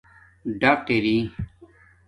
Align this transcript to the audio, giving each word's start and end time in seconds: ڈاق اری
ڈاق 0.61 0.87
اری 0.93 1.17